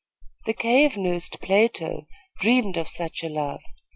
[0.45, 2.07] The cave nursed Plato
[2.39, 3.61] dreamed of such a love.